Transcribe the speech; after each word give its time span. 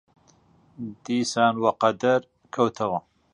دیسان 1.05 1.53
وەقەدر 1.65 2.19
کەوتەوە 2.53 2.99